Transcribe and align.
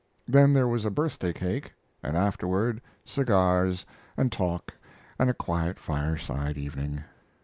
Then 0.27 0.53
there 0.53 0.67
was 0.67 0.83
a 0.83 0.89
birthday 0.89 1.31
cake, 1.31 1.73
and 2.01 2.17
afterward 2.17 2.81
cigars 3.05 3.85
and 4.17 4.31
talk 4.31 4.73
and 5.19 5.29
a 5.29 5.33
quiet 5.35 5.77
fireside 5.77 6.57
evening. 6.57 7.03